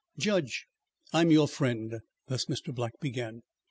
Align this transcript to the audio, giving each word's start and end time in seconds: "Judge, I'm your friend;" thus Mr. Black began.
"Judge, 0.17 0.65
I'm 1.13 1.29
your 1.29 1.47
friend;" 1.47 1.99
thus 2.25 2.45
Mr. 2.47 2.73
Black 2.73 2.93
began. 2.99 3.43